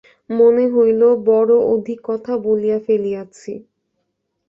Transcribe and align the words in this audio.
মনে 0.29 0.65
হইল, 0.67 1.01
বড় 1.25 1.53
অধিক 1.73 1.99
কথা 2.03 2.33
বলিয়া 2.45 2.77
ফেলিয়াছি। 2.79 3.53